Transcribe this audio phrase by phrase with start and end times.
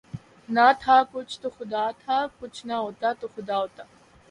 [0.49, 3.83] نہ تھا کچھ تو خدا تھا، کچھ نہ ہوتا تو خدا ہوتا